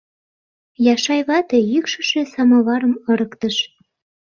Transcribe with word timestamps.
Яшай 0.93 1.21
вате 1.27 1.57
йӱкшышӧ 1.71 2.21
самоварым 2.33 2.93
ырыктыш. 3.11 3.55